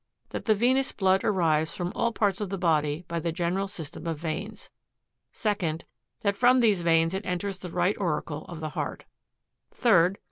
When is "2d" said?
5.35-5.83